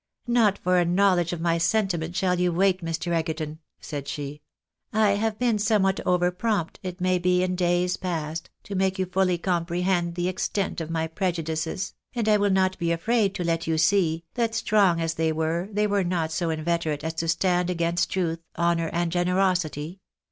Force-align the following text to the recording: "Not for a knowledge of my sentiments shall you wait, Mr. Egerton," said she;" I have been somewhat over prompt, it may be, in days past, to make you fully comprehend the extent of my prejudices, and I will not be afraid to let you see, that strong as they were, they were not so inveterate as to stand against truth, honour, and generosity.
"Not 0.27 0.57
for 0.57 0.79
a 0.79 0.83
knowledge 0.83 1.31
of 1.31 1.39
my 1.39 1.59
sentiments 1.59 2.17
shall 2.17 2.39
you 2.39 2.51
wait, 2.51 2.83
Mr. 2.83 3.11
Egerton," 3.11 3.59
said 3.79 4.07
she;" 4.07 4.41
I 4.91 5.11
have 5.11 5.37
been 5.37 5.59
somewhat 5.59 5.99
over 6.07 6.31
prompt, 6.31 6.79
it 6.81 6.99
may 6.99 7.19
be, 7.19 7.43
in 7.43 7.55
days 7.55 7.97
past, 7.97 8.49
to 8.63 8.73
make 8.73 8.97
you 8.97 9.05
fully 9.05 9.37
comprehend 9.37 10.15
the 10.15 10.27
extent 10.27 10.81
of 10.81 10.89
my 10.89 11.05
prejudices, 11.05 11.93
and 12.15 12.27
I 12.27 12.37
will 12.37 12.49
not 12.49 12.79
be 12.79 12.91
afraid 12.91 13.35
to 13.35 13.43
let 13.43 13.67
you 13.67 13.77
see, 13.77 14.23
that 14.33 14.55
strong 14.55 14.99
as 14.99 15.13
they 15.13 15.31
were, 15.31 15.69
they 15.71 15.85
were 15.85 16.03
not 16.03 16.31
so 16.31 16.49
inveterate 16.49 17.03
as 17.03 17.13
to 17.13 17.27
stand 17.27 17.69
against 17.69 18.09
truth, 18.09 18.39
honour, 18.57 18.89
and 18.91 19.11
generosity. 19.11 19.99